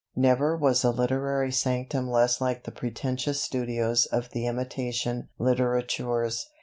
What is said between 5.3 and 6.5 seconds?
litterateurs.